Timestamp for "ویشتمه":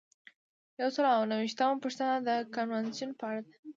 1.43-1.75